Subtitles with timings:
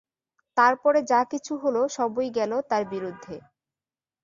[0.57, 3.35] তার পরে যা-কিছু হল সবই গেল তার বিরুদ্ধে।